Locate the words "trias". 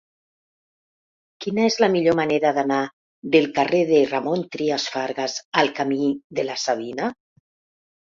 4.59-4.89